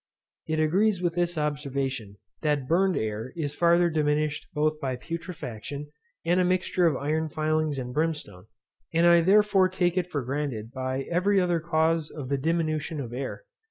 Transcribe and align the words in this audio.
It 0.47 0.59
agrees 0.59 0.99
with 0.99 1.13
this 1.13 1.37
observation, 1.37 2.15
that 2.41 2.67
burned 2.67 2.97
air 2.97 3.31
is 3.35 3.53
farther 3.53 3.87
diminished 3.91 4.47
both 4.51 4.79
by 4.81 4.95
putrefaction, 4.95 5.91
and 6.25 6.39
a 6.39 6.43
mixture 6.43 6.87
of 6.87 6.97
iron 6.97 7.29
filings 7.29 7.77
and 7.77 7.93
brimstone; 7.93 8.47
and 8.91 9.05
I 9.05 9.21
therefore 9.21 9.69
take 9.69 9.97
it 9.97 10.07
for 10.07 10.23
granted 10.23 10.71
by 10.71 11.03
every 11.03 11.39
other 11.39 11.59
cause 11.59 12.09
of 12.09 12.29
the 12.29 12.37
diminution 12.39 12.99
of 12.99 13.13
air. 13.13 13.43